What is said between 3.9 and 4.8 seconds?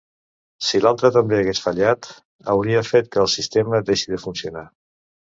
deixi de funcionar.